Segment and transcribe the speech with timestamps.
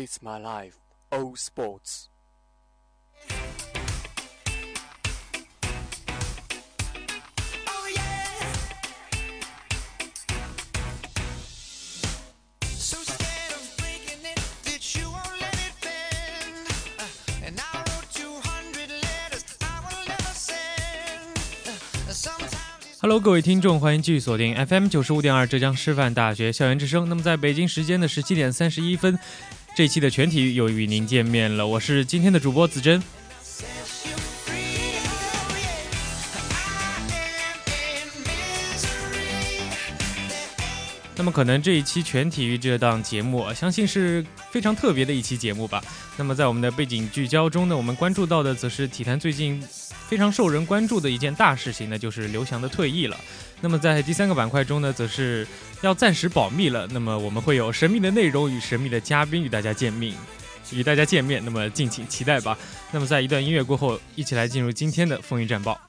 [0.00, 0.76] It's my life,
[1.10, 2.06] all sports.
[23.02, 27.06] Hello，，各位听众，欢迎继续锁定 FM 九十五点二浙江师范大学校园之声。
[27.06, 29.18] 那么，在北京时间的十七点三十一分。
[29.74, 33.02] 这期的全体育又与您见面了，我是今天的主播子珍。
[41.16, 45.82] 那么，可能这一期全体育这档节目，相信是非常特别的一期节目吧。
[46.16, 49.62] 那么，在我们的背景聚焦中呢，我们关注到的则是体坛最近
[50.10, 53.16] 非常受人关注的一件大事情，呢就是刘翔的退役了。
[53.60, 55.46] 那么在第三个板块中呢，则是
[55.82, 56.84] 要暂时保密了。
[56.90, 60.12] 那么我们会有神秘的内容与神秘的嘉宾与大家见面，
[60.72, 61.40] 与大家见面。
[61.44, 62.58] 那么敬请期待吧。
[62.90, 65.80] 那么在一段音乐过后，一起来进入今天的风云战报。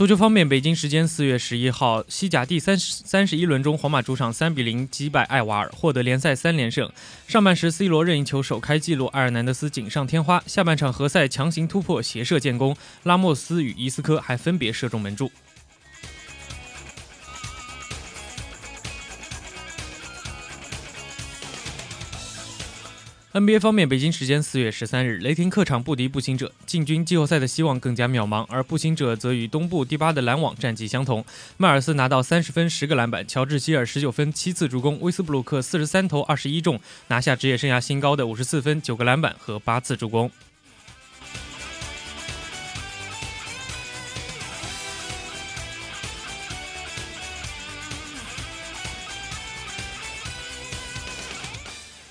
[0.00, 6.90] 足球方面，北京时间四月十一号，西甲第三十三十一轮中，皇马主场三比零击败艾瓦尔，获得联赛三连胜。
[7.28, 10.42] 上半时，C 罗任意球首开纪录，埃尔南德斯锦上添花。
[10.46, 15.30] 下半场，何塞强行突破，斜射建功，拉莫斯与伊斯科还分别射中门柱。
[23.32, 28.44] NBA 方面，北京时间四月十三日，雷霆客场不敌步行者，进军季后赛的希望更加渺茫。
[28.48, 31.24] 而步行者则与东部第八的篮网战绩相同，
[31.56, 40.28] 迈尔斯拿到三十分、十个篮板，乔治希尔十九分、七次助攻，威斯布鲁克四十三投二十一中，拿下职业生涯新高的五十四分、九个篮板和八次助攻。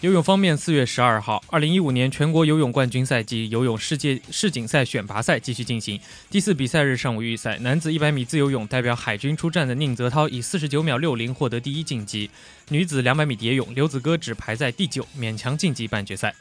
[0.01, 5.99] 游泳方面，四月十二号，二零一五年全国游泳冠军赛及游泳世界世锦赛选拔赛继续进行。
[6.29, 12.31] 第四比赛日上午预赛，男子一百米自由泳代表海军出战的宁泽涛以四十九秒六零获得第一晋级。
[12.69, 16.33] 女子两百米蝶泳，刘子歌只排在第九，勉强晋级半决赛。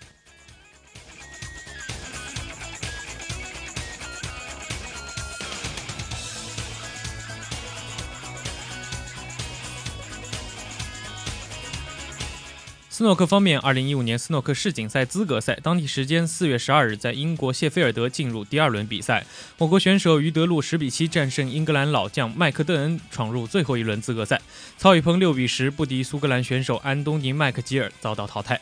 [12.98, 19.24] 斯诺克方面，二零一五年斯诺克世锦赛资格赛，当地时间四月十二日，在英国谢菲尔德进入第二轮比赛。
[19.58, 24.40] 我国选手于德禄十比七战胜英格兰老将麦克邓恩，闯入最后一轮资格赛。
[24.76, 28.60] 曹宇鹏六比十不敌苏格兰选手安东尼麦克吉尔，遭到淘汰。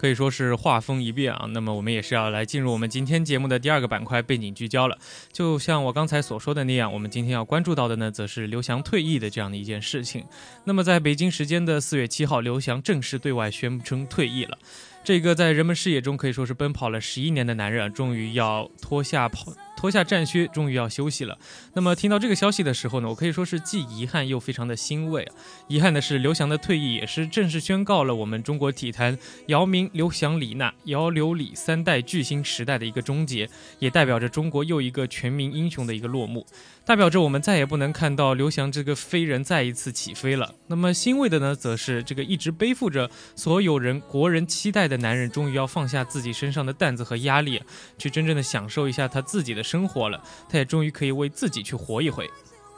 [0.00, 4.96] 可以说是画风一变啊，那么我们也是要来进入我们今天节目的第二个板块背景聚焦了。
[5.30, 10.24] 就像我刚才所说的那样，我们今天要关注到的呢，则是刘翔退役的这样的一件事情。
[10.64, 14.56] 那么在北京时间的四月七号，刘翔正式对外宣称退役了。
[15.04, 19.52] 这个在人们视野中可以说是奔跑了十一年的男人，终于要脱下跑。
[19.80, 21.38] 脱下战靴，终于要休息了。
[21.72, 25.34] 那么听到这个消息的时候呢，我可以说是既遗憾又非常的欣慰啊。
[25.68, 29.16] 遗憾的是，刘翔的退役也是正式宣告了我们中国体坛
[29.46, 33.48] 姚明、刘翔、李娜、姚刘李三代巨星时代的一个终结，
[33.78, 36.46] 也代表着中国又一个全民英雄的一个落幕。
[36.84, 40.52] 代表着我们再也不能看到刘翔这个飞人再一次起飞了。
[40.66, 47.62] 那么欣慰的呢，则是这个一直背负着所有人国人期待的男人，终于要放下自己身上的担子和压力，
[47.96, 50.20] 去真正的享受一下他自己的生活了。
[50.48, 52.28] 他也终于可以为自己去活一回。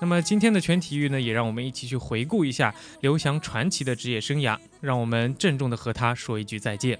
[0.00, 6.98] 那么今天的全体育呢，也让我们一起去回顾一下刘翔传奇的职业生涯，让我们郑重的和他说一句再见。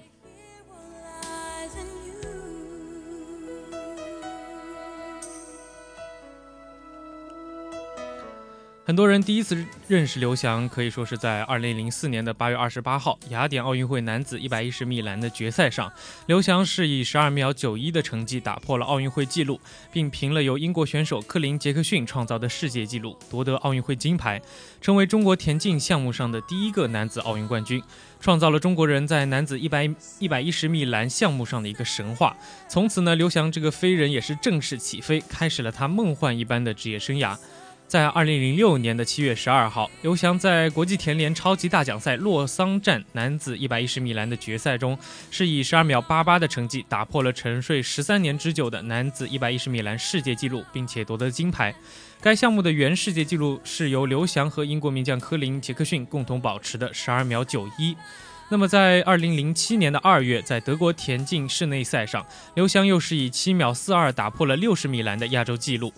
[8.85, 15.89] 很多人第一次认识刘翔，可以说是在二零零四年的八月二十八号雅典奥运会男子一百一十米栏的决赛上，
[16.25, 19.57] 刘翔是以十二秒九一的成绩打破了奥运会纪录，
[19.89, 24.41] 并凭了由英国选手克林杰克逊创造的世界纪录夺得奥运会金牌，
[24.81, 27.81] 成为中国田径项目上的第一个男子奥运冠军，
[28.19, 29.89] 创造了中国人在男子一百
[30.19, 32.35] 一百一十米栏项目上的一个神话。
[32.67, 37.37] 从此呢，刘翔这个飞人也是正式起飞，开始了他梦幻一般的职业生涯。
[37.93, 44.97] 在二零零六年的七月十二号，刘翔在国际田联超级大奖赛洛桑站男子一百一十米栏的决赛中，
[45.29, 51.71] 是以十二秒八八的成绩打破了沉睡十三年之久的男子一百一十米栏世界纪录，并且夺得金牌。
[52.19, 57.95] 该项目的原世界纪录是由刘翔和英国名将科林·杰克逊共同保持的十二秒九一。
[58.49, 62.25] 那么，在二零零七年的二月，在德国田径室内赛上，
[62.55, 65.93] 刘翔又是以七秒四二打破了六十米栏的亚洲纪录。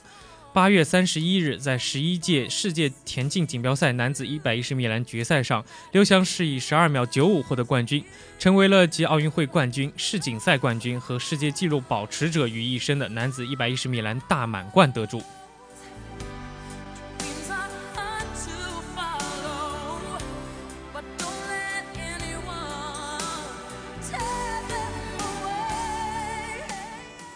[0.55, 5.61] 八月三十一日，在十一届世界田径锦标赛男子一百一十米栏决赛上，
[5.91, 8.01] 刘翔是以十二秒九五获得冠军，
[8.39, 15.21] 成为了集奥运会冠军、世锦赛冠军和世界纪录保持者于一身的男子一百一十米栏大满贯得主。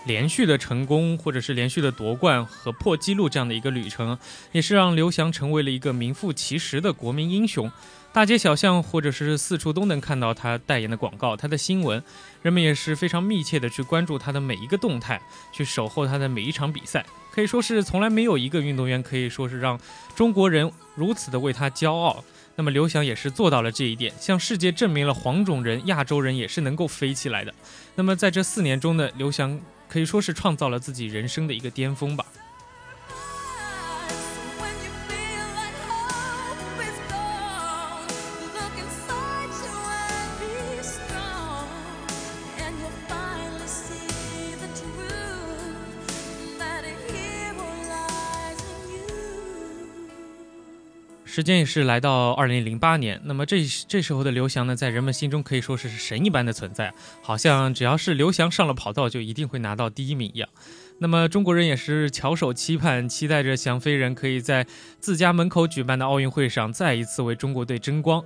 [0.10, 4.18] 连续的成功，或者是连续的夺冠和破纪录这样的一个旅程，
[4.52, 7.72] 也是让刘翔成为了一个名副其实的国民英雄。
[8.12, 12.04] 大街小巷或者是四处都能看到他代言的广告，他的新闻，
[12.42, 15.22] 人们也是非常密切的去关注他的每一个动态，
[15.52, 17.06] 去守候他的每一场比赛。
[17.32, 19.80] 可以说是从来没有一个运动员可以说是让
[20.16, 22.24] 中国人如此的为他骄傲。
[22.56, 27.54] 那么刘翔也是做到了这一点，向世界证明了黄种人、亚洲人也是能够飞起来的。
[27.94, 29.62] 那么在这四年中呢，刘翔。
[29.90, 32.26] 可以说是创造了自己人生的一个巅峰吧。
[51.40, 60.50] 时间也是来到二零零八年，那么这这时候的刘翔呢，在人们心中可以说是神一般的存在，好像只要是刘翔上了跑道，就一定会拿到第一名一样。
[60.98, 64.68] 那么中国人也是翘首期盼，期待着翔飞人可以在
[65.00, 68.22] 自家门口举办的奥运会上再一次为中国队争光。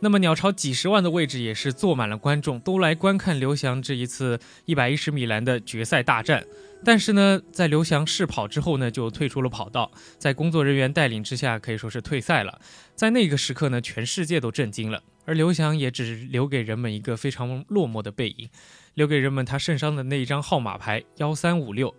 [0.00, 6.44] 那么鸟巢几十万的位置也是坐满了观众，都来观看刘翔这一次一百一十米栏的决赛大战。
[6.84, 12.60] 但是呢，在刘翔试跑之后呢，就退出了跑道，在工作人员带领之下，可以说是退赛了。
[12.94, 18.48] 在那个时刻呢，全世界都震惊了，而刘翔也只留给人们一个非常落寞的背影，
[18.94, 21.94] 留给人们他肾上的那一张号码牌幺三五六。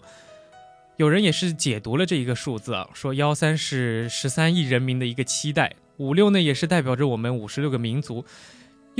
[0.95, 8.25] 有人也是解读了这一个数字啊，说幺三是十三亿人民的一个期待，五六呢也是代表着我们五十六个民族。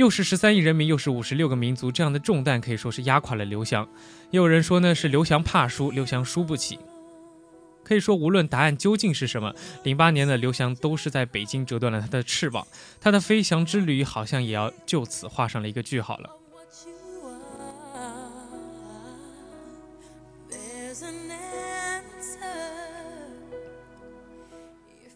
[0.00, 3.86] 又是十三亿人民，又是五十六个民族，这样的重担可以说是压垮了刘翔。
[4.30, 6.78] 也有人说呢，是刘翔怕输，刘翔输不起。
[7.84, 12.66] 可以说，无论答案究竟是什么，零八年的刘翔都是在北京折断了他的翅膀，
[12.98, 16.30] 他的飞翔之旅好像也要就此画上了一个句号了。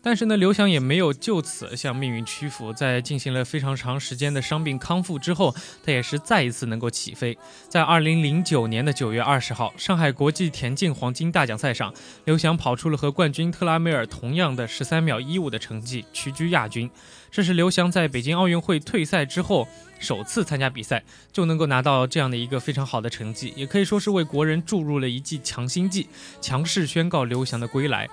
[0.04, 7.38] 但是呢，刘翔也没有就此向命运屈服，在进行了非常长时间的伤病康复之后，他也是再一次能够起飞。
[7.70, 11.92] 在二零零九年的九月二十号，上海国际田径黄金大奖赛上，
[12.26, 16.90] 刘翔跑出了和冠军特拉梅尔同样的十三秒一五的成绩，屈居亚军。
[17.30, 19.66] 这是刘翔在北京奥运会退赛之后
[19.99, 26.06] 首次参加比赛就能够拿到这样的一个非常好的成绩，也可以说是为国人注入了一剂强心剂，
[26.42, 28.06] 强势宣告刘翔的归来。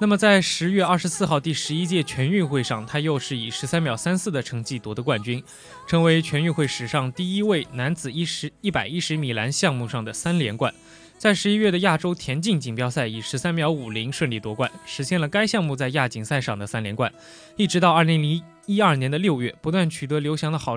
[0.00, 5.42] 那么，在十月二十四号第十一届全运会上，他又是以十三秒三四的成绩夺得冠军，
[5.86, 10.74] 成为全运会史上第一位男子一十一百一十米栏项目上的三连冠。
[11.16, 17.10] 在十一月的亚洲田径锦标赛以十三秒五零顺利夺冠，实现了该项目在亚锦赛上的三连冠。
[17.56, 20.76] 一直到二零零一二年的六月，不断取得刘翔的好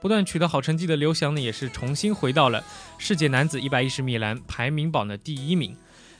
[0.00, 2.62] 不断取得好成绩的刘翔呢，也是重新回到了
[2.98, 5.74] 世界男子一百一十米栏排名榜的第一名。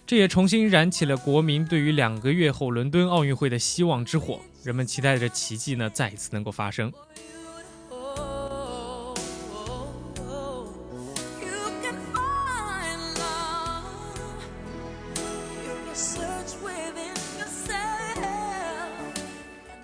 [0.09, 4.41] 这也重新燃起了国民对于两个月后伦敦奥运会的希望之火。
[4.65, 6.91] 人们期待着奇迹呢，再一次能够发生。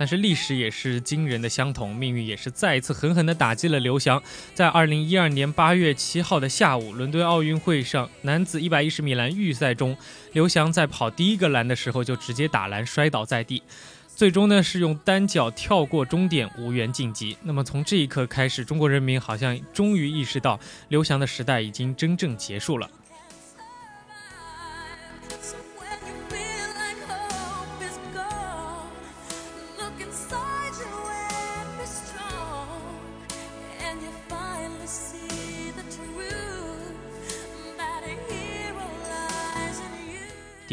[0.05, 4.23] 但是历史也是惊人的相同，命运也是再一次狠狠地打击了刘翔。
[4.53, 9.97] 在二零一二年八月七号的下午，伦敦奥运会上男子一百一十米栏预赛中，
[10.35, 13.63] 刘翔在跑第一个栏的时候就直接打栏摔倒在地，
[14.15, 17.39] 最终呢是用单脚跳过终点无缘晋级。
[17.43, 22.91] 那么从这一刻开始，中国人民好像终于意识到刘翔的时代已经真正结束了。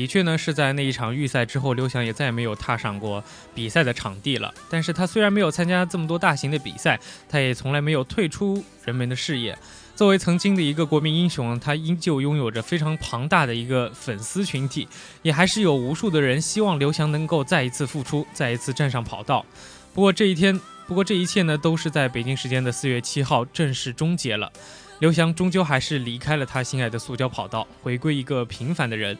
[0.02, 4.52] 的确呢，是在那一场预赛之后，刘翔也再也没有踏上过比赛的场地了。
[4.68, 9.56] 但是他虽然没有参加这么多大型的比赛，他也从来没有退出人们的视野。
[9.96, 14.88] 作为曾经的一个国民英雄，他依旧拥有着非常庞大的一个粉丝群体，
[15.22, 19.46] 也还是有无数的人希望刘翔能够再一次复出，再一次站上跑道。
[19.94, 24.52] 不过这一天，不过这一切呢，都是在北京时间的四月七号正式终结了。
[24.98, 29.16] 刘翔终究还是离开了他心爱的塑胶跑道，回归一个平凡的人。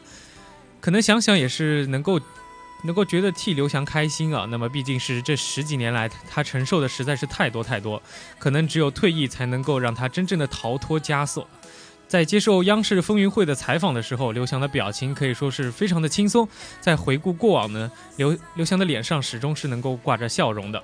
[0.82, 2.20] 可能想想也是能够，
[2.82, 4.48] 能够觉得替刘翔开心啊。
[4.50, 8.02] 那么毕竟是这十几年来他承受的实在是太多太多，
[8.36, 11.46] 可能只有退役才能够让他真正的逃脱枷锁。
[12.08, 16.46] 在接受央视风云会的采访的时候，刘翔的表情可以说是非常的轻松。
[16.80, 20.82] 在回顾过往呢，刘刘翔的脸上始终是能够挂着笑容的。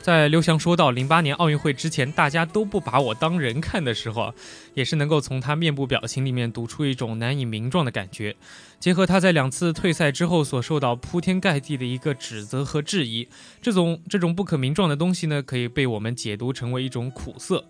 [0.00, 4.34] 在刘翔说到零八年奥运会之前，大家都不把我当人看的时候，
[4.72, 8.34] 也是能够从他面部表情里面读出一种难以名状的感觉。
[8.78, 13.28] 结合他在两次退赛之后所受到铺天盖地的一个指责和质疑，
[13.60, 17.66] 这种这种不可名状的东西呢，可以被我们解读成为一种苦涩。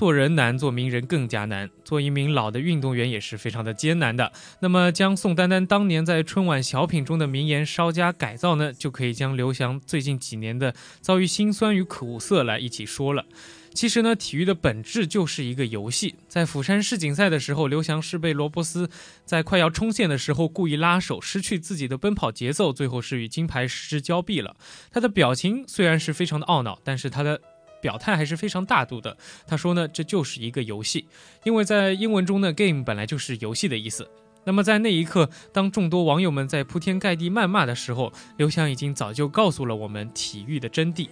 [0.00, 1.68] 做人难，做名人更加难。
[1.84, 4.32] 做一名老的运动员也是非常的艰难的。
[4.60, 13.26] 那么，将宋丹丹当年在春晚小品中的名言稍加改造呢，就可以将刘翔最近几年的遭遇辛酸与苦涩来一起说了。
[13.74, 16.14] 其实呢，体育的本质就是一个游戏。
[16.28, 18.88] 在釜山世锦赛的时候，刘翔是被罗伯斯
[19.26, 24.56] 在快要冲线的时候故意拉手，失去自己的奔跑节奏，最后是与金牌失之交臂了。
[24.90, 27.42] 他的表情虽然是非常的懊恼，但是他的。
[27.80, 29.16] 表态还是非常大度的。
[29.46, 31.06] 他说呢，这就是一个游戏，
[31.44, 34.08] 因为在英文中呢，game 本来就是游戏的意思。
[34.44, 41.08] 那么在那一刻，当众多网友们在铺天盖地谩骂的时候，刘翔已经早就告诉了我们体育的真谛。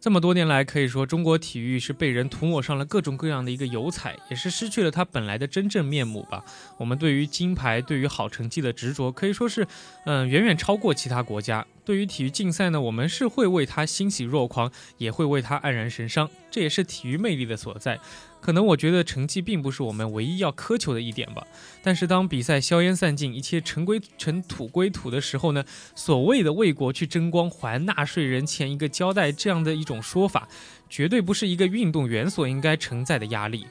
[0.00, 6.44] 这么多年来，可以说中国体育是被人涂抹上了各种各样的一个油彩，也是失去了它本来的真正面目吧。
[6.76, 9.64] 我们对于金牌、对于好成绩的执着，可以说是，
[10.04, 11.64] 嗯，远远超过其他国家。
[11.84, 18.00] 对于体育竞赛呢，我们是会为他欣喜若狂，也会为他黯然神伤，这也是体育魅力的所在。
[18.42, 21.46] 可能我觉得成绩并不是我们唯一要苛求的一点吧。
[21.82, 30.48] 但是当比赛硝烟散尽，一切尘归尘土归土的时候呢，所谓的为国去争光、还纳税人钱一个交代这样的一种说法，
[30.90, 33.64] 绝对不是一个运动员所应该承载的压力。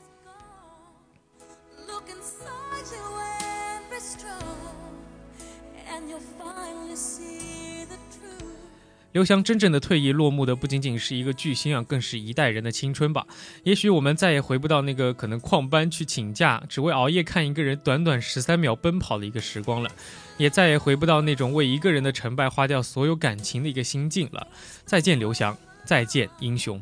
[9.12, 13.28] 刘翔真正的退役落幕的不仅仅是一个巨星啊，更是一代人的青春吧。
[13.64, 19.90] 也许我们再也回不到那个可能旷班去请假，只为熬夜看一个人短短十三秒奔跑的一个时光了，
[20.38, 24.48] 也再也回不到那种为一个人的成败花掉所有感情的一个心境了。
[24.86, 26.82] 再见，刘翔，再见，英雄。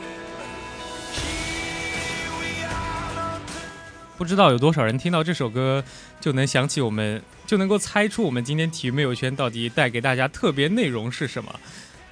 [4.21, 5.83] 不知道有多少人听到这首歌
[6.19, 11.59] 就能想起我们，就能够猜出我们今天体育没有圈到底带给大家特别内容是什么。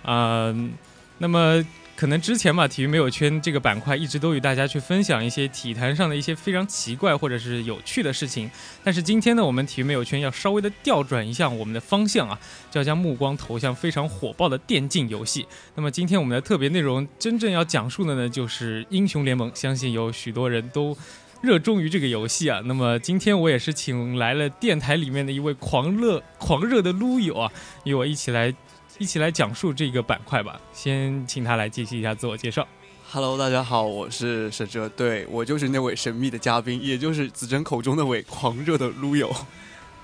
[0.05, 0.71] 嗯、
[1.19, 1.63] 那么
[1.95, 8.49] 可能之前嘛，体育没有圈这个板块一直都与大家去分享一些体坛上的一些非常奇怪或者是有趣的事情。
[8.83, 12.39] 但是今天呢，我们体育没有圈要稍微的调转一下我们的方向啊，
[12.71, 15.45] 就要将目光投向非常火爆的电竞游戏。
[15.75, 19.51] 那么今天我们的特别内容真正要讲述的呢，就是英雄联盟。
[19.53, 20.97] 相信有许多人都
[21.41, 22.61] 热衷于这个游戏啊。
[22.65, 27.51] 那么今天我也是请来了电台里面的一位狂热狂热的撸友啊，
[27.83, 28.53] 与我一起来
[28.97, 30.59] 一起来讲述这个板块吧。
[30.73, 32.67] 先请他来进行一下自我介绍。
[33.11, 39.33] Hello，大家好，我是沈哲，对我就是那位神秘的嘉宾，也就是子珍口中那位狂热的撸友。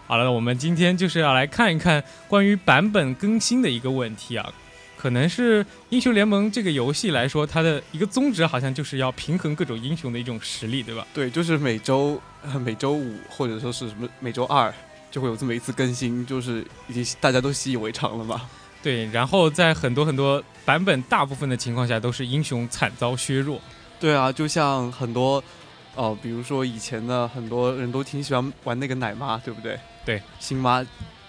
[0.08, 4.54] 好了，我们今天就是要来看一看关于版本更新的一个问题啊。
[5.06, 11.06] 可能是英雄联盟这个游戏来说，它的一个宗旨好像就是要平衡各种英雄的一种实力，对吧？
[11.14, 14.74] 对，就是每周呃每周五或者说是什么每周二
[15.12, 18.50] 就会有这么一次更新，就是已经大家都习以为常了嘛。
[18.82, 23.62] 对，然后在很多很多版本，大部分的情况下都是英雄惨遭削弱。
[24.00, 25.44] 对啊，就像很多
[25.94, 29.78] 哦、比如说以前的很多人都挺喜欢玩那个奶妈，对不对？
[30.04, 30.84] 对，星妈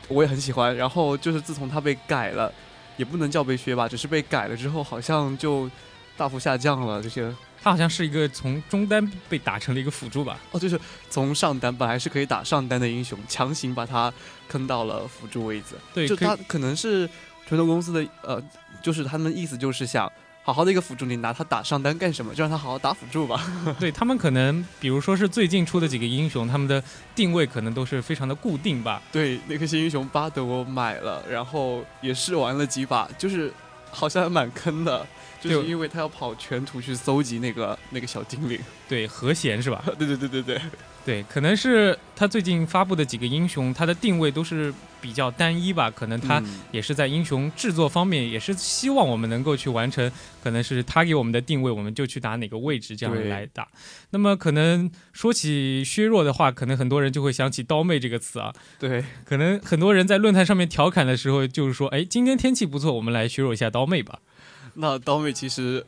[0.09, 0.75] 我也很喜欢。
[0.75, 2.50] 然后就是自从它被改了，
[2.96, 5.70] 也不能叫被削吧，只是被改了之后，好像就
[6.16, 10.38] 大幅下降了这些它好像是一个从中单被打成了一个辅助吧？
[10.52, 10.78] 哦，就是
[11.10, 14.12] 从上单本来是可以打上单的英雄，强行把他
[14.49, 15.75] 坑到了辅助位置。
[15.92, 17.08] 对，就他可能是
[17.49, 18.42] 拳头公司的呃，
[18.82, 20.10] 就是他们意思就是想
[20.47, 22.32] 好好的一个辅助，你拿他打上单干什么？
[22.32, 23.45] 就让他好好打辅助吧。
[23.80, 26.80] 对他们可能，比如说是最近出的几个英雄，他们的
[27.17, 29.02] 定位可能都是非常的固定吧。
[29.11, 33.52] 对，那个新英雄巴德我买了，然后也试玩了几把，就是
[33.91, 35.04] 好像还蛮坑的，
[35.41, 38.56] 就是因为他要跑全图去搜集那个那个小精灵。
[38.88, 39.84] 对，和弦是吧？
[39.99, 40.60] 对对对对对，
[41.04, 45.90] 对，可能是他最近发布的几个英雄，他的定位都是比较单一吧。
[45.90, 50.10] 可能他嗯也是在英雄制作方面，也是希望我们能够去完成，
[50.42, 53.66] 可能是他给我们的定位，我们就去打哪个位置这样来打。
[54.10, 58.52] 那么可能说起削弱的话，可能很多人就会想起刀妹这个词啊。
[58.78, 64.20] 对可能很多人在论坛上面调侃的时候，就是说，哎，今天天气不错，我们来削弱一下刀妹吧。
[64.75, 65.84] 那刀妹其实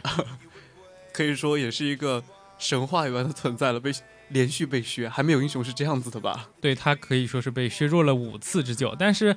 [1.13, 2.23] 可以说也是一个
[2.59, 3.93] 神话一般的存在了，被
[4.29, 6.51] 连续被削，还没有英雄是这样子的吧？
[6.61, 9.35] 对他可以说是被削弱了五次之久，但是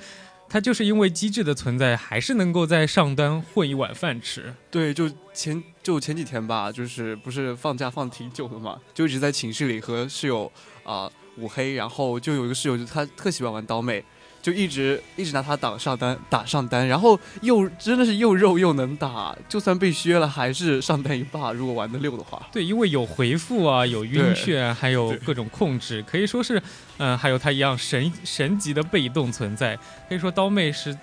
[0.50, 4.54] 他就是因为机制的存在，还是能够在上单混一碗饭吃。
[4.70, 10.52] 对，就前就前几天吧，就是不是放假放挺久的嘛，就一直在寝室里和室友
[10.84, 14.04] 啊、五黑，然后就有一个室友就他特喜欢玩刀妹。
[14.42, 21.52] 就一直一直拿他挡上单，打上单，然后又真的是又肉又能打，就算被削了还是上单一霸。
[21.52, 26.62] 如果玩的溜的话，对，因为有回复啊，有晕对眩啊，还有各种控制，可以说是，
[26.98, 29.78] 嗯、还有他一样神神级的被动存在。
[30.10, 30.98] 可以说刀妹是，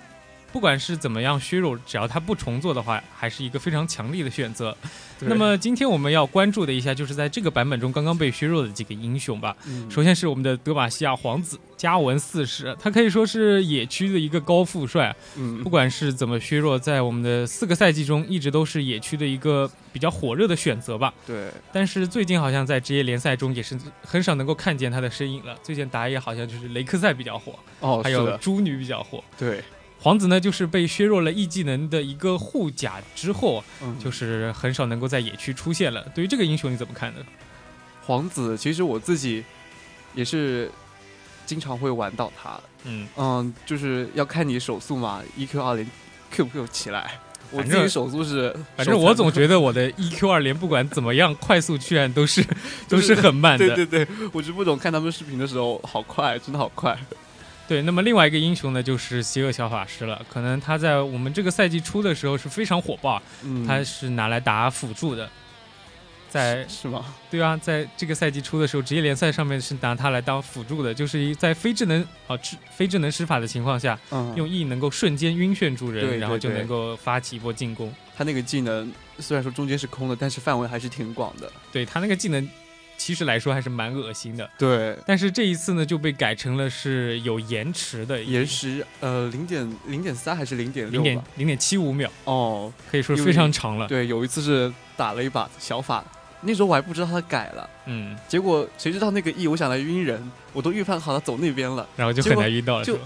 [0.51, 4.75] 不管是怎么样削弱，只要他不重做的话，还是一个非常强力的选择。
[5.21, 9.55] 那么今天我们要关注的一下，就是在这个版本中刚刚被削弱的几个英雄吧。
[9.67, 21.13] 嗯首先是我们的德玛西亚皇子加文四世，他可以说是野区的一个高富帅，嗯不管是怎么削弱，在我们的四个赛季中一直都是野区的一个比较火热的选择吧。
[21.27, 25.55] 对但是最近好像在职业联赛中也是很少能够看见他的身影了。
[25.61, 29.21] 最近打野好像就是雷克赛比较火，哦，还有猪女比较火。
[29.37, 29.61] 对，
[30.01, 36.01] 皇子呢，就是被削弱了 E 技能的一个护甲之后，嗯，就是很少能够在野区出现了。
[36.15, 37.19] 对于这个英雄你怎么看呢？
[38.05, 39.43] 皇子，其实我自己
[40.15, 40.71] 也是
[41.45, 45.85] 经常会玩到他，嗯，嗯，就是要看你手速嘛，EQ 二连
[46.31, 47.19] Q 不 Q 起来。
[47.51, 52.45] 我自己手速是，反正我总觉得我的 EQ 二连不管怎么样快速去按都 是
[52.87, 53.75] 都是很慢的。
[53.75, 56.95] 对对对，我就不懂看他们视频的时候好快，真的好快。
[57.69, 60.19] 对，那么另外一个英雄呢，就是邪恶小法师了。
[60.27, 65.29] 可能他在我们这个赛季初的时候是非常火爆，嗯，他是拿来打辅助的。
[66.27, 67.05] 在是吗？
[67.29, 77.93] 对啊，在这个赛季初的时候，职业联赛上面是拿他来当辅助的，就是一在非智能啊智非智能施法的情况下，嗯，用 E 能够瞬间晕眩住人，对对然后就能够发起一波进攻。
[78.17, 81.51] 他那个技能虽然说中间是空的，但是范围还是挺广的。
[81.71, 82.47] 对他那个技能，
[82.99, 84.47] 其实来说还是蛮恶心的。
[84.57, 91.23] 对，但是这一次呢，就被改成了是有延迟的，延时呃零点零点三还是零点零点六？
[91.37, 93.87] 零点七五秒，哦，可以说非常长了。
[93.87, 96.03] 对，有一次是打了一把小法，
[96.41, 102.99] 那时候我还不知道他改了，嗯，结果谁知道那个 E 我想来晕人，我都预判好他走那边了，然后就很难晕到了，就？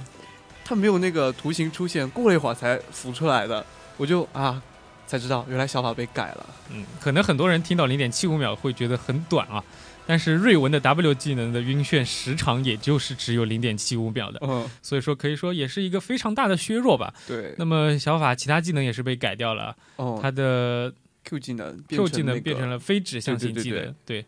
[0.66, 3.64] 他没有那个图形出现，过了一会儿才浮出来的，
[3.98, 4.62] 我就啊
[5.06, 6.46] 才知道原来小法被改了。
[6.72, 9.64] 嗯，可能很多人听到零点七五秒会觉得很短啊，
[10.06, 17.14] 但是瑞文的 W 技能的晕眩时长也就是只有零点七五秒的，嗯，所以说可以说也是一个非常大的削弱吧。
[17.28, 24.26] 对，那么小法其他技能也是被改掉了，哦，他的 Q 技能变 Q 成技能变成了非指向性技对对对能，对。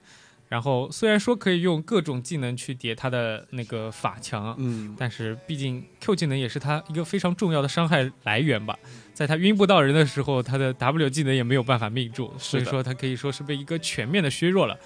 [0.55, 8.79] 然后虽然说可以用各种技能去叠他的那个法强，嗯，但是毕竟 Q 技能也是他一个非常重要的伤害来源吧。
[9.13, 14.79] 在他晕不到人的时候，他的 W 技能也没有办法命中，所以说他可以说是被一个全面的削弱了。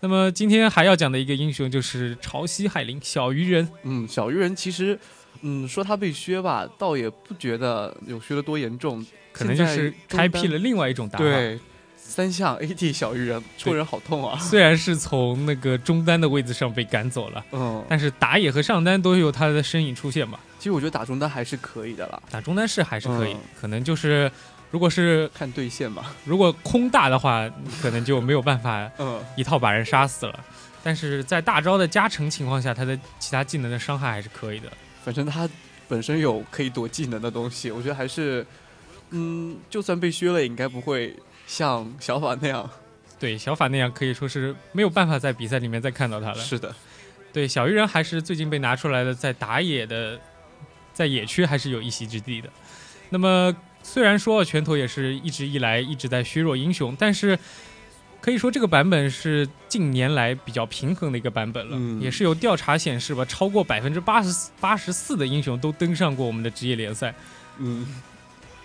[0.00, 4.98] 那么今天还要讲的一个英雄就是潮汐海灵小鱼人，嗯，小鱼人其实，
[5.42, 11.24] 嗯，说他被削吧，倒也不觉得有削的多严重，可能就是开辟了另外一种打法。
[11.24, 11.60] 对
[12.04, 14.38] 三项 AD 小鱼人戳人好痛啊。
[14.38, 20.38] 虽然是从那个中单的位置上被赶走了，嗯，但是打野和上单都有他的身影出现吧。
[20.58, 24.30] 其实我觉得打中单还是可以的啦，打中单是还是可以，嗯可能就是
[24.70, 26.14] 如果是看对线吧。
[26.24, 27.48] 如果空大的话，
[27.80, 30.44] 可能就没有办法嗯，一套把人杀死了。
[30.84, 34.68] 但是在大招的加成情况下，他的其他技能的伤害还是可以的。
[35.04, 35.48] 反正他
[35.88, 38.44] 本身有可以躲技能的东西，我觉得还是，
[39.10, 41.14] 嗯，就算被削了，也应该不会
[41.52, 42.68] 像小法那样。
[43.20, 46.34] 对小法那样可以说是没有办法在比赛里面再看到他了。
[46.36, 46.74] 是的，
[47.30, 50.18] 对小鱼人还是最近被拿出来的，在打野的，
[50.94, 52.48] 在野区还是有一席之地的。
[53.10, 57.38] 那么虽然说拳头也是一直以来一直在削弱英雄，但是
[58.22, 61.76] 可以说这个版本是近年来比较平衡的一个版本了。
[61.78, 67.14] 嗯也是有调查显示吧，超过百分之八十八十四的英雄都登上过我们的职业联赛。
[67.58, 67.86] 嗯，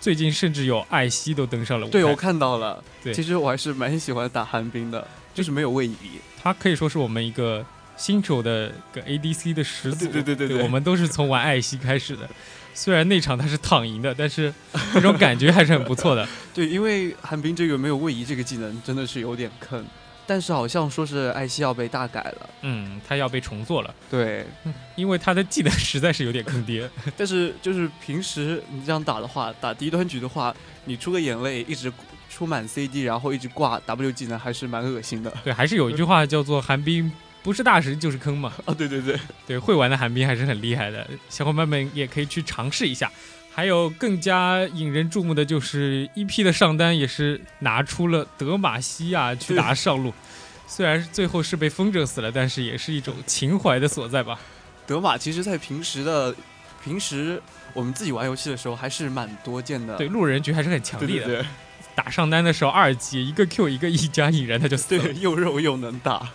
[0.00, 1.92] 最近甚至有艾希都登上了舞台。
[1.92, 2.82] 对我看到了。
[3.02, 5.96] 对其实我还是蛮喜欢打寒冰的，就是没有位移。
[6.42, 7.64] 他可以说是我们一个
[7.96, 10.06] 新手的一个 ADC 的始祖。
[10.06, 12.28] 对对对对对我们都是从玩艾希开始的。
[12.74, 14.54] 虽然那场他是躺赢的，但是
[14.94, 16.26] 那种感觉还是很不错的。
[16.54, 19.84] 对，因为寒冰这个没有位移这个技能真的是有点坑，
[20.28, 22.50] 但是好像说是艾希要被大改了。
[22.60, 24.44] 嗯，他要被重做了，对，
[24.94, 26.88] 因为他的技能实在是有点坑爹。
[27.16, 31.90] 但是就是平时你这样打的话，打低端局的话，你出个眼泪一直
[32.28, 35.32] 出满 CD，然后一直挂 W 技能，还是蛮恶心的。
[35.42, 37.10] 对，还是有一句话叫做“寒冰
[37.42, 38.52] 不是大神就是坑”嘛。
[38.66, 43.10] 啊， 对对对，对，会玩的寒冰还是很厉害的，小伙伴们也可以去尝试一下。
[43.58, 50.14] 还有更加引人注目的就是 EP 的上单也是拿出了德玛西亚去打上路，
[50.68, 54.38] 虽然最后是被风筝死了，但是也是一种情怀的所在吧。
[54.86, 56.32] 德玛其实在平时的
[56.84, 57.42] 平时
[57.72, 59.96] 我们自己玩游戏的时候还是蛮多见的。
[59.96, 61.24] 对，路人局还是很强力的。
[61.24, 61.46] 对对
[61.96, 65.02] 打上单的时候，二级一个 Q 一个 E 加引燃他就死了。
[65.02, 66.30] 对，又肉又能打。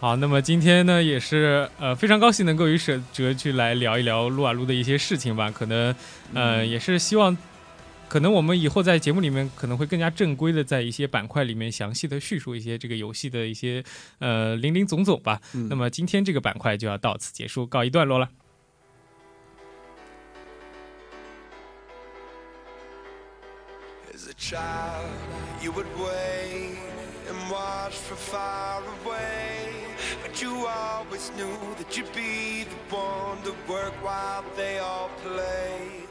[0.00, 5.50] 好，那么今天呢，也是呃非常高兴能够与舍哲去来聊一聊撸啊撸的一些事情吧。
[5.50, 5.94] 可能
[6.32, 7.36] 呃、嗯也是希望，
[8.08, 13.84] 可能我们以后在节目里面可能会更加正规的在一些板块里面详细的叙述一些这个游戏的一些
[14.20, 15.38] 呃零零总总吧。
[15.52, 18.30] 嗯那么今天这个板块就要到此结束，告一段落了。
[24.14, 25.10] As a child,
[25.62, 26.78] you would wait
[27.28, 29.49] and watch from far away.
[30.40, 36.09] You always knew that you'd be the one to work while they all play.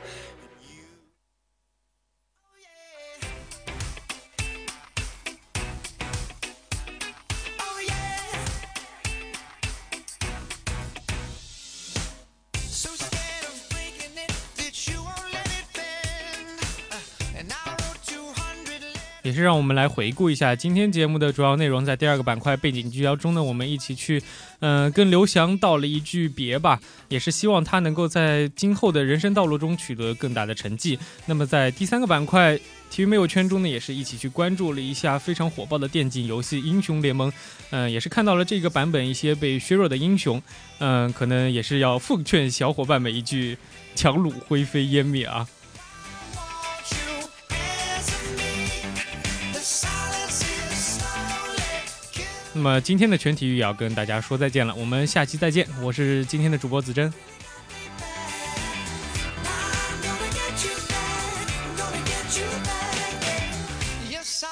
[19.29, 21.85] 也是让我们来回顾一下今天节目的主要内容。
[21.85, 24.19] 在第二个板块背景聚焦中呢，我们一起去，
[24.59, 30.97] 嗯、跟刘翔道了一句别吧，也是希望他能够在今后的人生道路中取得更大的成绩。
[31.27, 37.29] 那么在第三个板块体育没有圈中呢，也是一起去关注了一下非常火爆的电竞游戏《英雄联盟》，
[37.69, 40.41] 嗯、也是看到了这个版本一些被削弱的英雄，
[40.79, 43.55] 嗯、可能也是要奉劝小伙伴们一句：
[43.93, 45.47] 强弩灰飞烟灭啊！
[52.53, 55.67] 那么今天的全体育也要跟大家说再见了，我们下期再见。
[55.81, 57.13] 我是今天的主播子珍，